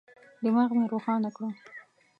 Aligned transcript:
دماغ 0.43 0.69
مي 0.77 0.85
روښانه 0.93 1.29
کړه. 1.35 1.49